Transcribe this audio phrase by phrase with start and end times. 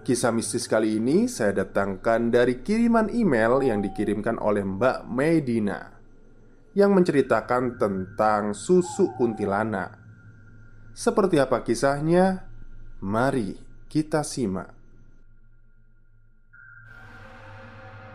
[0.00, 5.92] Kisah mistis kali ini saya datangkan dari kiriman email yang dikirimkan oleh Mbak Medina
[6.72, 10.00] Yang menceritakan tentang susu kuntilanak.
[10.96, 12.48] Seperti apa kisahnya?
[13.04, 13.58] Mari
[13.90, 14.72] kita simak.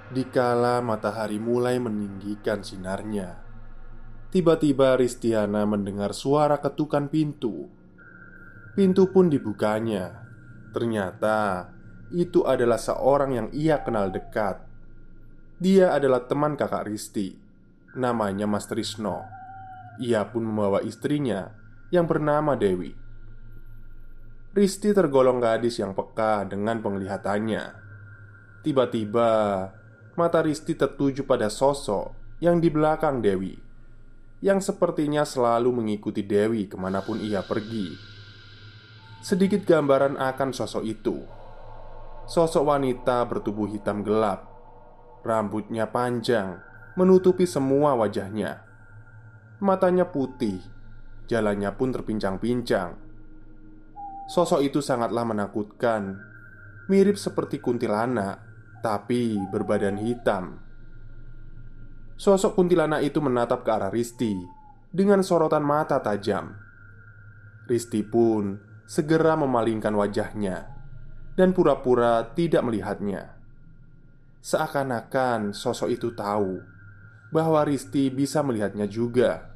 [0.10, 3.46] Dikala matahari mulai meninggikan sinarnya
[4.36, 7.72] Tiba-tiba Ristiana mendengar suara ketukan pintu.
[8.76, 10.28] Pintu pun dibukanya.
[10.76, 11.72] Ternyata
[12.16, 14.64] itu adalah seorang yang ia kenal dekat.
[15.60, 17.36] Dia adalah teman kakak Risti,
[18.00, 19.28] namanya Mas Trisno.
[20.00, 21.52] Ia pun membawa istrinya
[21.92, 22.96] yang bernama Dewi.
[24.56, 27.64] Risti tergolong gadis yang peka dengan penglihatannya.
[28.64, 29.32] Tiba-tiba,
[30.16, 33.60] mata Risti tertuju pada sosok yang di belakang Dewi,
[34.40, 37.92] yang sepertinya selalu mengikuti Dewi ke mana pun ia pergi.
[39.20, 41.45] Sedikit gambaran akan sosok itu
[42.26, 44.50] Sosok wanita bertubuh hitam gelap
[45.22, 46.58] Rambutnya panjang
[46.98, 48.66] Menutupi semua wajahnya.
[49.62, 50.58] Matanya putih
[51.30, 52.98] Jalannya pun terpincang-pincang.
[54.26, 56.18] Sosok itu sangatlah menakutkan
[56.90, 58.42] Mirip seperti kuntilanak
[58.82, 60.66] Tapi berbadan hitam.
[62.18, 64.34] Sosok kuntilanak itu menatap ke arah Risti
[64.90, 66.58] Dengan sorotan mata tajam.
[67.70, 68.58] Risti pun
[68.90, 70.75] segera memalingkan wajahnya
[71.36, 73.36] dan pura-pura tidak melihatnya.
[74.40, 76.64] Seakan-akan sosok itu tahu
[77.30, 79.52] bahwa Risti bisa melihatnya juga.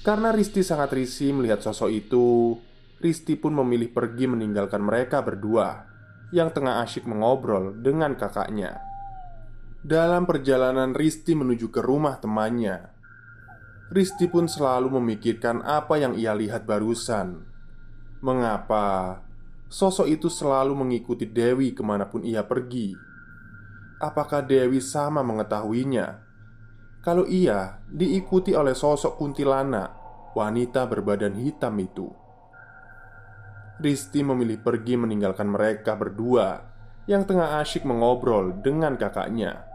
[0.00, 2.56] Karena Risti sangat risih melihat sosok itu,
[3.02, 5.84] Risti pun memilih pergi meninggalkan mereka berdua
[6.30, 8.80] yang tengah asyik mengobrol dengan kakaknya.
[9.80, 12.92] Dalam perjalanan Risti menuju ke rumah temannya,
[13.90, 17.42] Risti pun selalu memikirkan apa yang ia lihat barusan.
[18.20, 19.18] Mengapa
[19.70, 22.90] Sosok itu selalu mengikuti Dewi ke mana pun ia pergi.
[24.02, 26.26] Apakah Dewi sama mengetahuinya?
[27.06, 29.94] Kalau ia diikuti oleh sosok kuntilanak,
[30.34, 32.10] wanita berbadan hitam itu.
[33.78, 36.60] Risti memilih pergi meninggalkan mereka berdua
[37.06, 39.70] yang tengah asyik mengobrol dengan kakaknya.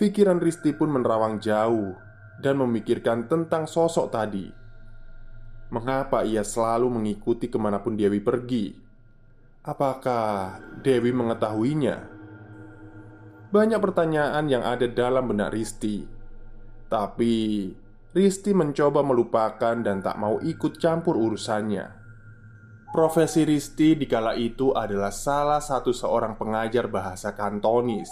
[0.00, 1.92] Pikiran Risti pun menerawang jauh
[2.40, 4.63] dan memikirkan tentang sosok tadi
[5.74, 8.70] Mengapa ia selalu mengikuti ke mana pun Dewi pergi?
[9.66, 12.14] Apakah Dewi mengetahuinya?
[13.50, 16.02] Banyak pertanyaan yang ada dalam benak Risti
[16.86, 17.34] Tapi
[18.10, 21.86] Risti mencoba melupakan dan tak mau ikut campur urusannya
[22.90, 28.10] Profesi Risti di kala itu adalah salah satu seorang pengajar bahasa kantonis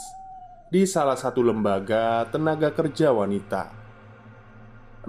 [0.66, 3.70] Di salah satu lembaga tenaga kerja wanita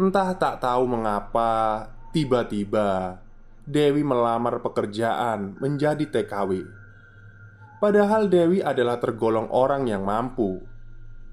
[0.02, 3.18] Entah tak tahu mengapa Tiba-tiba
[3.66, 6.62] Dewi melamar pekerjaan menjadi TKW.
[7.82, 10.62] Padahal Dewi adalah tergolong orang yang mampu,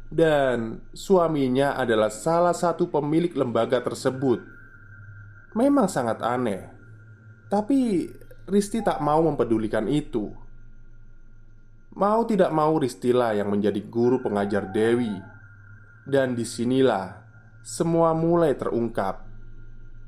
[0.08, 4.40] dan suaminya adalah salah satu pemilik lembaga tersebut.
[5.52, 6.64] Memang sangat aneh,
[7.52, 8.08] tapi
[8.48, 10.32] Risti tak mau mempedulikan itu.
[11.92, 15.10] Mau tidak mau Ristilah yang menjadi guru pengajar Dewi
[16.06, 17.18] Dan di sinilah
[17.66, 19.29] semua mulai terungkap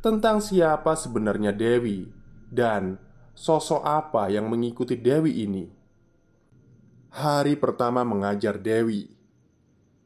[0.03, 2.11] tentang siapa sebenarnya Dewi
[2.51, 2.99] dan
[3.39, 5.71] sosok apa yang mengikuti Dewi ini.
[7.15, 9.07] Hari pertama mengajar Dewi,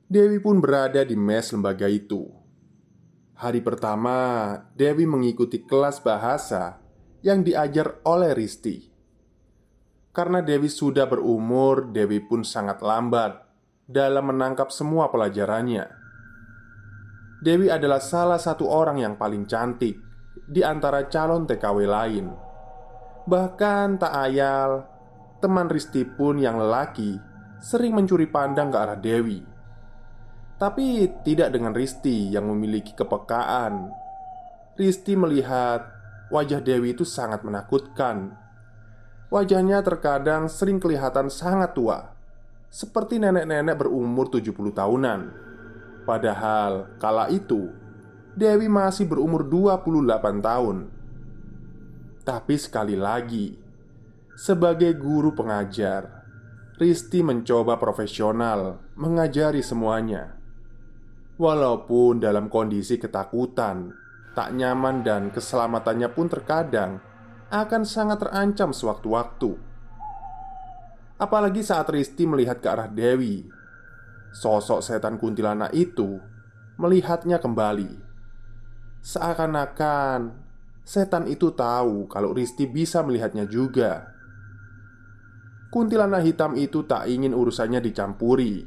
[0.07, 2.29] Dewi pun berada di mes lembaga itu.
[3.41, 4.17] Hari pertama,
[4.77, 6.77] Dewi mengikuti kelas bahasa
[7.25, 8.93] yang diajar oleh Risti.
[10.13, 13.49] Karena Dewi sudah berumur, Dewi pun sangat lambat
[13.89, 16.06] dalam menangkap semua pelajarannya.
[17.37, 20.01] Dewi adalah salah satu orang yang paling cantik
[20.49, 22.27] di antara calon TKW lain.
[23.29, 24.89] Bahkan tak ayal,
[25.45, 27.19] teman Risti pun yang lelaki
[27.61, 29.45] sering mencuri pandang ke arah Dewi.
[30.57, 30.87] Tapi
[31.21, 33.93] tidak dengan Risti yang memiliki kepekaan.
[34.77, 35.85] Risti melihat
[36.33, 38.37] wajah Dewi itu sangat menakutkan
[39.27, 42.13] Wajahnya terkadang sering kelihatan sangat tua
[42.69, 45.46] Seperti nenek-nenek berumur 70 tahunan
[46.07, 47.75] Padahal kala itu
[48.39, 50.77] Dewi masih berumur 28 tahun
[52.23, 53.59] Tapi sekali lagi
[54.39, 56.23] Sebagai guru pengajar
[56.79, 60.39] Risti mencoba profesional mengajari semuanya
[61.37, 63.91] Walaupun dalam kondisi ketakutan
[64.39, 67.03] Tak nyaman dan keselamatannya pun terkadang
[67.51, 69.55] akan sangat terancam sewaktu-waktu.
[71.17, 73.47] Apalagi saat Risti melihat ke arah Dewi,
[74.33, 76.19] sosok setan kuntilanak itu
[76.77, 77.91] melihatnya kembali.
[79.01, 80.35] Seakan-akan
[80.83, 84.15] setan itu tahu kalau Risti bisa melihatnya juga.
[85.71, 88.65] Kuntilanak hitam itu tak ingin urusannya dicampuri.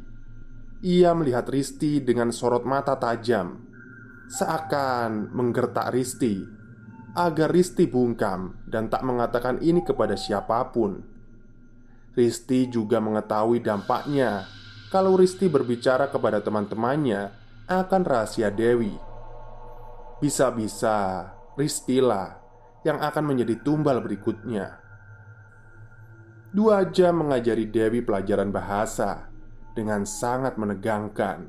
[0.83, 3.67] Ia melihat Risti dengan sorot mata tajam,
[4.31, 6.59] seakan menggertak Risti
[7.17, 11.03] agar Risti bungkam dan tak mengatakan ini kepada siapa pun.
[12.15, 14.58] Risti juga mengetahui dampaknya
[14.89, 17.29] kalau Risti berbicara kepada teman-temannya
[17.69, 18.97] akan rahasia Dewi.
[20.17, 22.41] Bisa-bisa Ristilah
[22.81, 24.81] yang akan menjadi tumbal berikutnya.
[26.49, 29.29] Dua jam mengajari Dewi pelajaran bahasa
[29.77, 31.45] dengan sangat menegangkan.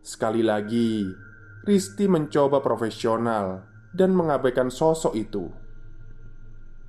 [0.00, 1.04] Sekali lagi,
[1.68, 5.52] Risti mencoba profesional dan mengabaikan sosok itu.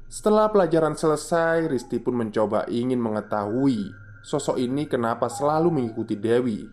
[0.07, 6.67] Setelah pelajaran selesai, Risti pun mencoba ingin mengetahui sosok ini kenapa selalu mengikuti Dewi.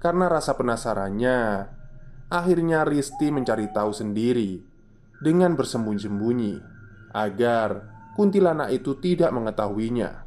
[0.00, 1.68] Karena rasa penasarannya,
[2.32, 4.60] akhirnya Risti mencari tahu sendiri
[5.20, 6.54] dengan bersembunyi-sembunyi
[7.12, 7.84] agar
[8.16, 10.24] kuntilanak itu tidak mengetahuinya.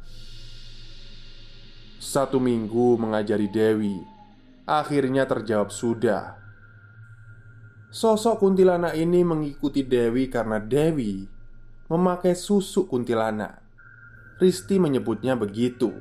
[1.98, 3.98] Satu minggu mengajari Dewi,
[4.68, 6.44] akhirnya terjawab sudah
[7.94, 11.30] Sosok kuntilanak ini mengikuti Dewi karena Dewi
[11.86, 13.62] memakai susu kuntilanak.
[14.42, 15.94] Risti menyebutnya begitu.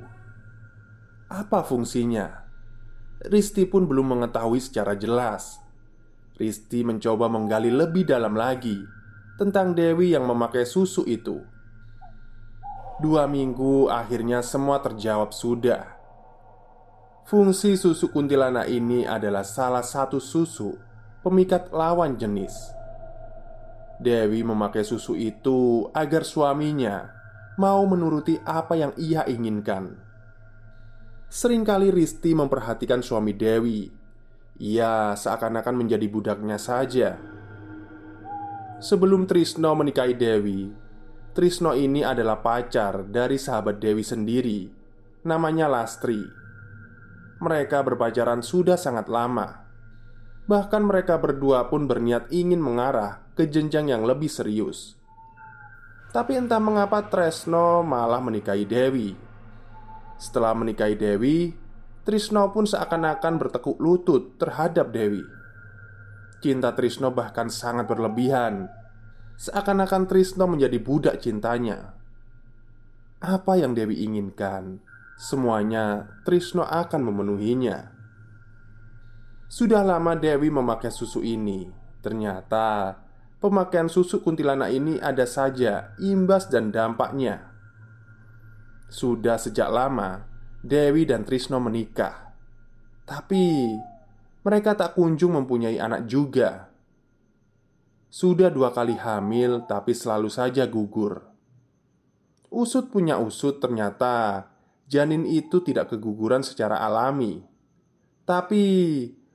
[1.32, 2.44] Apa fungsinya?
[3.24, 5.64] Risti pun belum mengetahui secara jelas.
[6.36, 8.84] Risti mencoba menggali lebih dalam lagi
[9.40, 11.40] tentang Dewi yang memakai susu itu.
[13.00, 15.88] Dua minggu akhirnya semua terjawab sudah.
[17.24, 20.76] Fungsi susu kuntilanak ini adalah salah satu susu
[21.24, 22.52] pemikat lawan jenis.
[24.04, 27.08] Dewi memakai susu itu agar suaminya
[27.56, 30.03] mau menuruti apa yang ia inginkan.
[31.34, 33.90] Seringkali Risti memperhatikan suami Dewi.
[34.62, 37.18] Ia seakan-akan menjadi budaknya saja.
[38.78, 40.70] Sebelum Trisno menikahi Dewi,
[41.34, 44.70] Trisno ini adalah pacar dari sahabat Dewi sendiri,
[45.26, 46.22] namanya Lastri.
[47.42, 49.66] Mereka berpacaran sudah sangat lama.
[50.46, 55.02] Bahkan mereka berdua pun berniat ingin mengarah ke jenjang yang lebih serius.
[56.14, 59.33] Tapi entah mengapa Tresno malah menikahi Dewi.
[60.24, 61.52] Setelah menikahi Dewi,
[62.08, 65.20] Trisno pun seakan-akan bertekuk lutut terhadap Dewi.
[66.40, 68.72] Cinta Trisno bahkan sangat berlebihan,
[69.36, 72.00] seakan-akan Trisno menjadi budak cintanya.
[73.20, 74.80] Apa yang Dewi inginkan,
[75.20, 77.92] semuanya Trisno akan memenuhinya.
[79.52, 81.68] Sudah lama Dewi memakai susu ini.
[82.00, 82.96] Ternyata
[83.44, 87.53] pemakaian susu kuntilanak ini ada saja imbas dan dampaknya.
[88.94, 90.30] Sudah sejak lama
[90.62, 92.38] Dewi dan Trisno menikah.
[93.10, 93.74] Tapi
[94.46, 96.70] mereka tak kunjung mempunyai anak juga.
[98.14, 101.26] Sudah dua kali hamil, tapi selalu saja gugur.
[102.54, 104.46] Usut punya usut, ternyata
[104.86, 107.42] janin itu tidak keguguran secara alami,
[108.30, 108.62] tapi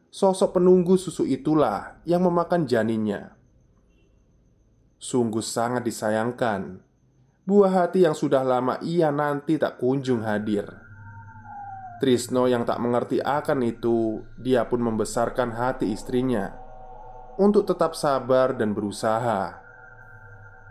[0.09, 3.37] Sosok penunggu susu itulah yang memakan janinnya.
[4.97, 6.81] Sungguh sangat disayangkan
[7.49, 10.69] Buah hati yang sudah lama ia nanti tak kunjung hadir
[11.99, 16.55] Trisno yang tak mengerti akan itu, dia pun membesarkan hati istrinya
[17.43, 19.59] untuk tetap sabar dan berusaha.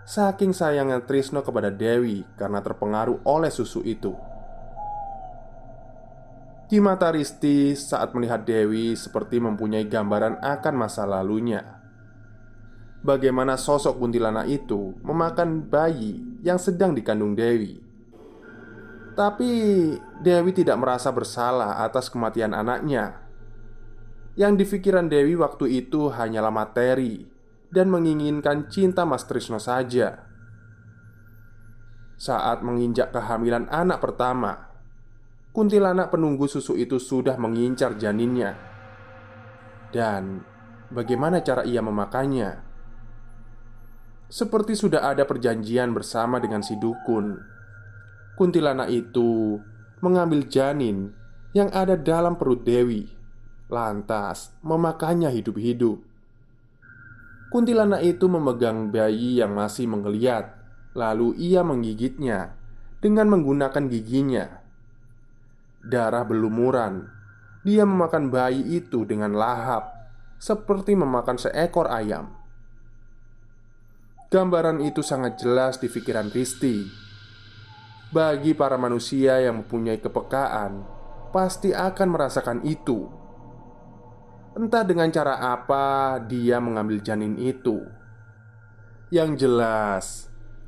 [0.07, 4.15] Saking sayangnya Trisno kepada Dewi karena terpengaruh oleh susu itu.
[6.67, 11.76] Di mata Risti saat melihat Dewi seperti mempunyai gambaran akan masa lalunya.
[13.05, 17.87] Bagaimana sosok kuntilanak itu memakan bayi yang sedang dikandung Dewi
[19.17, 19.49] tapi
[20.21, 23.17] Dewi tidak merasa bersalah atas kematian anaknya.
[24.37, 27.25] Yang dipikiran Dewi waktu itu hanyalah materi
[27.73, 30.29] dan menginginkan cinta Mas Trisno saja.
[32.21, 34.69] Saat menginjak kehamilan anak pertama,
[35.49, 38.53] kuntilanak penunggu susu itu sudah mengincar janinnya.
[39.89, 40.45] Dan
[40.93, 42.66] bagaimana cara ia memakannya?
[44.27, 47.57] Seperti sudah ada perjanjian bersama dengan si dukun
[48.37, 49.57] kuntilanak itu
[49.99, 51.09] mengambil janin
[51.57, 53.09] yang ada dalam perut Dewi,
[53.65, 55.97] lantas memakannya hidup-hidup.
[57.49, 60.53] Kuntilanak itu memegang bayi yang masih menggeliat,
[60.93, 62.53] lalu ia menggigitnya
[63.01, 64.61] dengan menggunakan giginya.
[65.81, 67.09] Darah berlumuran,
[67.65, 69.97] dia memakan bayi itu dengan lahap,
[70.37, 72.37] seperti memakan seekor ayam.
[74.27, 77.07] Gambaran itu sangat jelas di pikiran Risti
[78.11, 80.83] bagi para manusia yang mempunyai kepekaan,
[81.31, 83.07] pasti akan merasakan itu.
[84.51, 87.87] Entah dengan cara apa dia mengambil janin itu.
[89.15, 90.05] Yang jelas,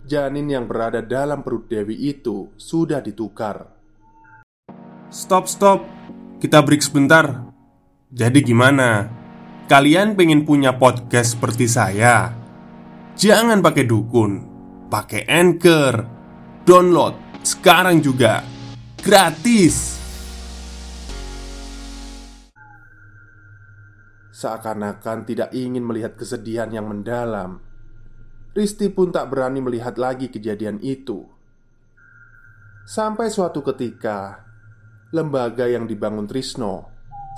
[0.08, 3.75] janin yang berada dalam perut Dewi itu sudah ditukar.
[5.12, 5.84] Stop, stop,
[6.39, 7.51] kita break sebentar.
[8.08, 9.12] Jadi, gimana?
[9.68, 12.38] Kalian pengen punya podcast seperti saya?
[13.19, 14.31] Jangan pakai dukun,
[14.88, 16.07] pakai anchor,
[16.63, 18.39] download sekarang juga
[18.95, 19.99] gratis.
[24.31, 27.59] Seakan-akan tidak ingin melihat kesedihan yang mendalam,
[28.55, 31.27] Risti pun tak berani melihat lagi kejadian itu.
[32.88, 34.47] Sampai suatu ketika,
[35.11, 36.88] lembaga yang dibangun Trisno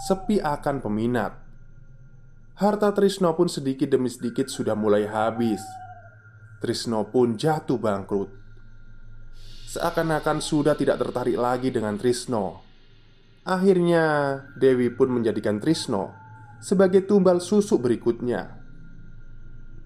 [0.06, 1.41] sepi akan peminat.
[2.62, 5.66] Harta Trisno pun sedikit demi sedikit sudah mulai habis.
[6.62, 8.30] Trisno pun jatuh bangkrut.
[9.74, 12.62] Seakan-akan sudah tidak tertarik lagi dengan Trisno.
[13.50, 16.14] Akhirnya Dewi pun menjadikan Trisno
[16.62, 18.62] Sebagai tumbal susu berikutnya.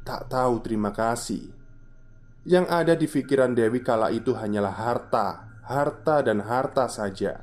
[0.04, 1.48] Tak tahu terima kasih.
[2.44, 5.28] Yang ada di pikiran Dewi kala itu hanyalah harta
[5.64, 7.40] Harta dan harta saja.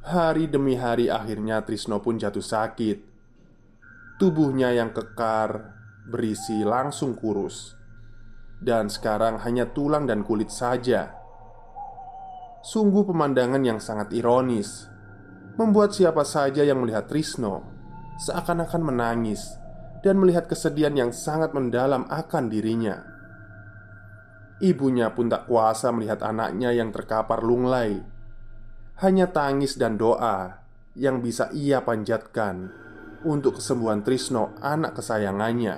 [0.00, 3.13] Hari demi hari akhirnya Trisno pun jatuh sakit
[4.24, 5.76] Tubuhnya yang kekar
[6.08, 7.76] Berisi langsung kurus
[8.56, 11.12] dan sekarang hanya tulang dan kulit saja.
[12.64, 14.88] Sungguh pemandangan yang sangat ironis,
[15.60, 17.68] membuat siapa saja yang melihat Trisno
[18.24, 19.44] seakan-akan menangis
[20.00, 23.04] dan melihat kesedihan yang sangat mendalam akan dirinya.
[24.64, 28.00] Ibunya pun tak kuasa melihat anaknya yang terkapar lunglai.
[29.04, 30.64] Hanya tangis dan doa
[30.96, 32.84] yang bisa ia panjatkan
[33.24, 35.76] untuk kesembuhan Trisno, anak kesayangannya.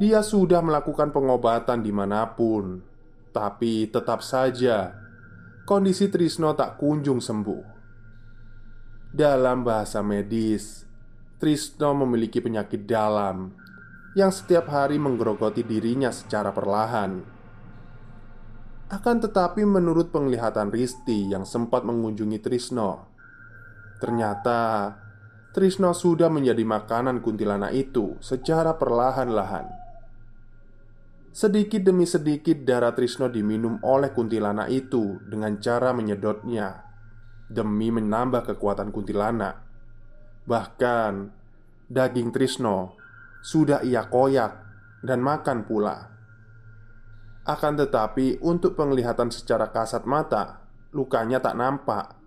[0.00, 2.80] Dia sudah melakukan pengobatan di mana pun,
[3.30, 4.96] tapi tetap saja
[5.68, 7.62] kondisi Trisno tak kunjung sembuh.
[9.10, 10.82] Dalam bahasa medis,
[11.38, 13.54] Trisno memiliki penyakit dalam
[14.18, 17.22] yang setiap hari menggerogoti dirinya secara perlahan.
[18.90, 23.06] Akan tetapi, menurut penglihatan Risti yang sempat mengunjungi Trisno,
[24.02, 24.90] ternyata
[25.50, 29.66] Trisno sudah menjadi makanan kuntilanak itu secara perlahan-lahan.
[31.34, 36.86] Sedikit demi sedikit darah Trisno diminum oleh kuntilanak itu dengan cara menyedotnya
[37.50, 39.58] Demi menambah kekuatan kuntilanak.
[40.46, 41.12] Bahkan
[41.90, 42.94] daging Trisno
[43.42, 44.54] sudah ia koyak
[45.02, 45.98] dan makan pula.
[47.42, 52.19] Akan tetapi untuk penglihatan secara kasat mata Lukanya tak nampak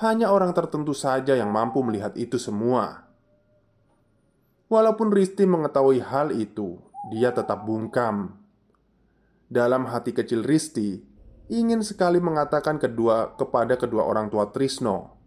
[0.00, 3.10] Hanya orang tertentu saja yang mampu melihat itu semua
[4.70, 6.78] Walaupun Risti mengetahui hal itu
[7.10, 8.38] dia tetap bungkam.
[9.50, 10.94] Dalam hati kecil Risti,
[11.50, 15.18] ingin sekali mengatakan kedua kepada kedua orang tua Trisno,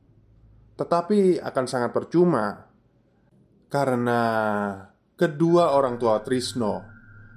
[0.80, 2.72] tetapi akan sangat percuma
[3.68, 4.22] karena
[5.20, 6.88] kedua orang tua Trisno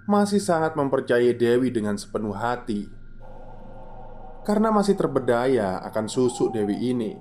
[0.06, 2.86] masih sangat mempercayai Dewi dengan sepenuh hati.
[4.46, 7.18] Karena masih terbedaya akan susuk Dewi ini,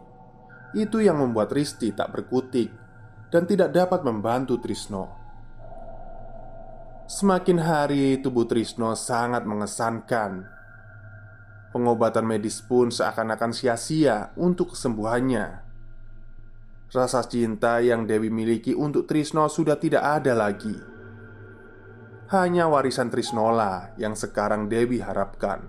[0.75, 2.69] itu yang membuat Risti tak berkutik
[3.31, 5.07] dan tidak dapat membantu Trisno.
[7.07, 10.55] Semakin hari tubuh Trisno sangat mengesankan
[11.75, 15.59] Pengobatan medis pun seakan-akan sia-sia untuk kesembuhannya.
[16.87, 20.71] Rasa cinta yang Dewi miliki untuk Trisno sudah tidak ada lagi.
[22.31, 25.67] Hanya warisan Trisnola yang sekarang Dewi harapkan.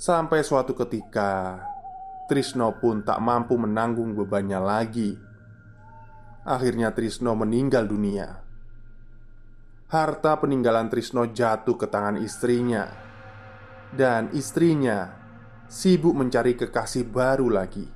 [0.00, 1.60] Sampai suatu ketika,
[2.30, 5.18] Trisno pun tak mampu menanggung bebannya lagi.
[6.46, 8.38] Akhirnya Trisno meninggal dunia.
[9.90, 12.86] Harta peninggalan Trisno jatuh ke tangan istrinya,
[13.90, 15.10] dan istrinya
[15.66, 17.90] sibuk mencari kekasih baru lagi.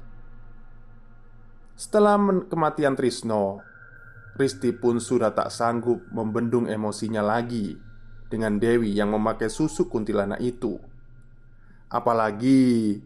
[1.78, 2.18] Setelah
[2.50, 3.62] kematian Trisno,
[4.34, 7.78] Risti pun sudah tak sanggup membendung emosinya lagi
[8.26, 10.74] dengan Dewi yang memakai susuk kuntilanak itu.
[11.86, 12.98] Apalagi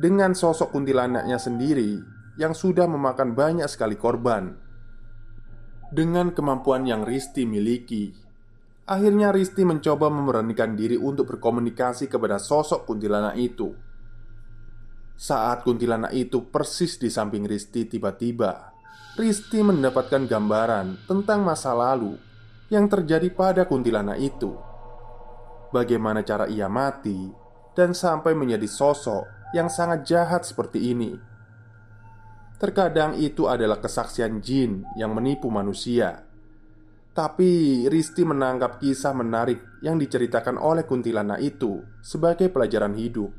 [0.00, 2.00] dengan sosok kuntilanaknya sendiri
[2.40, 4.56] yang sudah memakan banyak sekali korban.
[5.92, 8.08] Dengan kemampuan yang Risti miliki,
[8.88, 13.90] akhirnya Risti mencoba memberanikan diri untuk berkomunikasi kepada sosok kuntilanak itu
[15.20, 18.72] saat kuntilanak itu persis di samping Risti tiba-tiba
[19.20, 22.16] Risti mendapatkan gambaran tentang masa lalu
[22.72, 24.56] yang terjadi pada kuntilanak itu
[25.70, 27.30] Bagaimana cara ia mati
[27.76, 31.18] dan sampai menjadi sosok yang sangat jahat seperti ini
[32.60, 36.22] Terkadang itu adalah kesaksian jin yang menipu manusia
[37.16, 43.32] Tapi Risti menangkap kisah menarik yang diceritakan oleh kuntilanak itu sebagai pelajaran hidup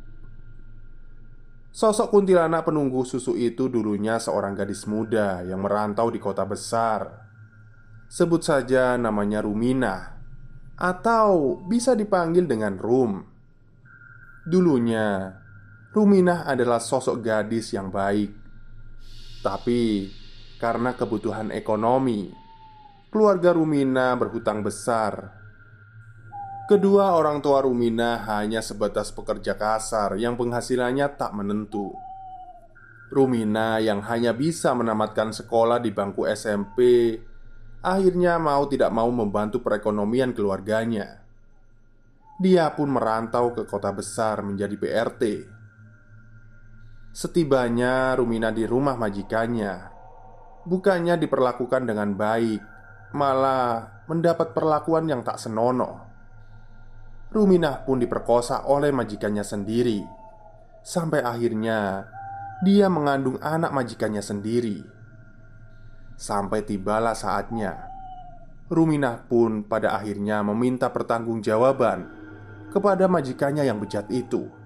[1.72, 7.32] Sosok kuntilanak penunggu susu itu dulunya seorang gadis muda yang merantau di kota besar.
[8.12, 10.20] Sebut saja namanya Rumina,
[10.76, 13.24] atau bisa dipanggil dengan Rum.
[14.44, 15.32] Dulunya,
[15.92, 18.32] Rumina adalah sosok gadis yang baik,
[19.44, 20.08] tapi
[20.56, 22.32] karena kebutuhan ekonomi,
[23.12, 25.42] keluarga Rumina berhutang besar
[26.72, 31.92] Kedua orang tua Rumina hanya sebatas pekerja kasar yang penghasilannya tak menentu.
[33.12, 37.12] Rumina yang hanya bisa menamatkan sekolah di bangku SMP
[37.84, 41.20] akhirnya mau tidak mau membantu perekonomian keluarganya.
[42.40, 45.24] Dia pun merantau ke kota besar menjadi PRT.
[47.12, 49.92] Setibanya Rumina di rumah majikannya,
[50.64, 52.64] bukannya diperlakukan dengan baik,
[53.12, 56.08] malah mendapat perlakuan yang tak senonoh.
[57.32, 60.00] Ruminah pun diperkosa oleh majikannya sendiri.
[60.80, 62.08] Sampai akhirnya
[62.64, 64.80] dia mengandung anak majikannya sendiri.
[66.16, 67.92] Sampai tibalah saatnya
[68.70, 72.06] Ruminah pun pada akhirnya meminta pertanggungjawaban
[72.70, 74.61] Kepada majikannya yang bejat itu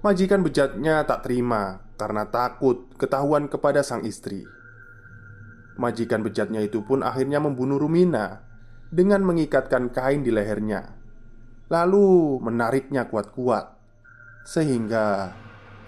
[0.00, 4.48] Majikan bejatnya tak terima karena takut ketahuan kepada sang istri
[5.80, 8.44] Majikan bejatnya itu pun akhirnya membunuh Rumina
[8.92, 10.92] dengan mengikatkan kain di lehernya,
[11.72, 13.80] lalu menariknya kuat-kuat
[14.44, 15.32] sehingga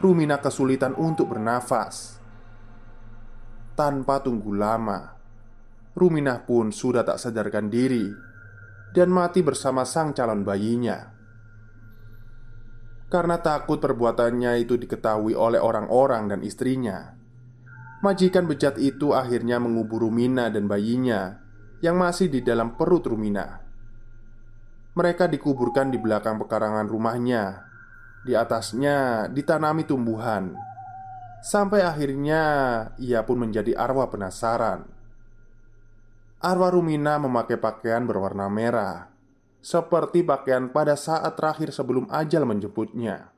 [0.01, 2.17] Rumina kesulitan untuk bernafas.
[3.77, 5.13] Tanpa tunggu lama,
[5.93, 8.09] Ruminah pun sudah tak sadarkan diri
[8.97, 11.12] dan mati bersama sang calon bayinya.
[13.13, 17.13] Karena takut perbuatannya itu diketahui oleh orang-orang dan istrinya,
[18.01, 21.37] majikan bejat itu akhirnya mengubur Rumina dan bayinya
[21.85, 23.61] yang masih di dalam perut Rumina.
[24.97, 27.69] Mereka dikuburkan di belakang pekarangan rumahnya.
[28.25, 30.57] Di atasnya ditanami tumbuhan.
[31.45, 32.43] Sampai akhirnya
[32.97, 34.89] ia pun menjadi arwah penasaran.
[36.41, 39.12] Arwah Rumina memakai pakaian berwarna merah,
[39.63, 43.33] seperti pakaian pada saat terakhir sebelum ajal menjemputnya.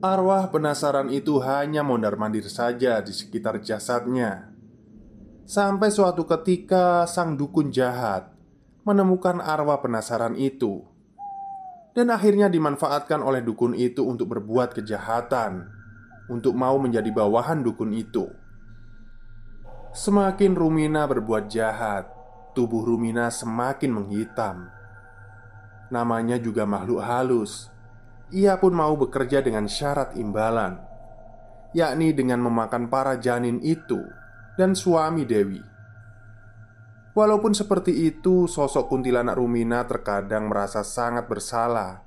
[0.00, 4.48] Arwah penasaran itu hanya mondar-mandir saja di sekitar jasadnya
[5.44, 8.32] Sampai suatu ketika sang dukun jahat
[8.88, 10.82] menemukan arwah penasaran itu
[11.92, 15.68] Dan akhirnya dimanfaatkan oleh dukun itu untuk berbuat kejahatan
[16.32, 18.24] Untuk mau menjadi bawahan dukun itu
[19.92, 22.19] Semakin Rumina berbuat jahat
[22.52, 24.70] Tubuh Rumina semakin menghitam
[25.90, 27.70] Namanya juga makhluk halus
[28.30, 30.78] Ia pun mau bekerja dengan syarat imbalan
[31.70, 34.02] Yakni dengan memakan para janin itu
[34.58, 35.62] dan suami Dewi.
[37.14, 42.02] Walaupun seperti itu, sosok kuntilanak Rumina terkadang merasa sangat bersalah.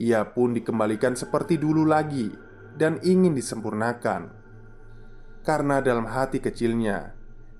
[0.00, 2.32] Ia pun dikembalikan seperti dulu lagi
[2.72, 4.32] dan ingin disempurnakan.
[5.44, 7.16] Karena dalam hati kecilnya,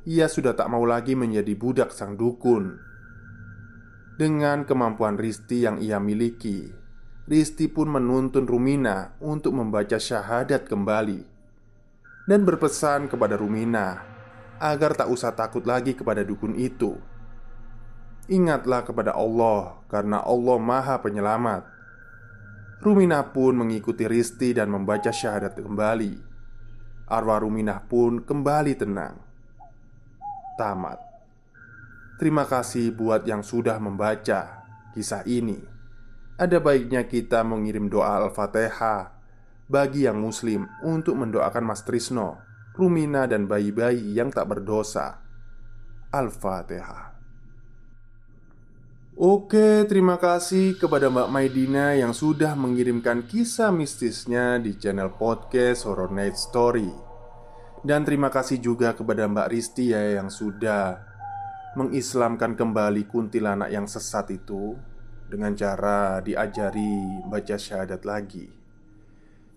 [0.09, 2.81] ia sudah tak mau lagi menjadi budak sang dukun.
[4.17, 6.69] Dengan kemampuan Risti yang ia miliki,
[7.29, 11.21] Risti pun menuntun Rumina untuk membaca syahadat kembali
[12.29, 14.03] dan berpesan kepada Rumina
[14.61, 17.01] agar tak usah takut lagi kepada dukun itu.
[18.31, 21.65] Ingatlah kepada Allah, karena Allah Maha Penyelamat.
[22.81, 26.15] Ruminah pun mengikuti Risti dan membaca syahadat kembali.
[27.11, 29.30] Arwah Ruminah pun kembali tenang.
[30.61, 31.01] Tamat.
[32.20, 35.57] Terima kasih buat yang sudah membaca kisah ini.
[36.37, 39.16] Ada baiknya kita mengirim doa Al-Fatihah
[39.73, 42.37] bagi yang Muslim untuk mendoakan Mas Trisno,
[42.77, 45.25] Rumina, dan bayi-bayi yang tak berdosa.
[46.12, 47.16] Al-Fatihah.
[49.16, 56.12] Oke, terima kasih kepada Mbak Maidina yang sudah mengirimkan kisah mistisnya di channel podcast Horror
[56.12, 57.10] Night Story.
[57.81, 61.01] Dan terima kasih juga kepada Mbak Risti ya yang sudah
[61.73, 64.77] mengislamkan kembali kuntilanak yang sesat itu
[65.31, 68.51] dengan cara diajari baca syahadat lagi.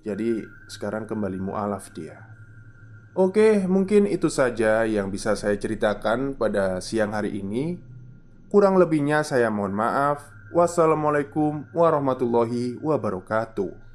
[0.08, 0.40] Jadi
[0.72, 2.34] sekarang kembali mualaf dia.
[3.14, 7.78] Oke, mungkin itu saja yang bisa saya ceritakan pada siang hari ini.
[8.50, 10.32] Kurang lebihnya saya mohon maaf.
[10.54, 13.93] Wassalamualaikum warahmatullahi wabarakatuh.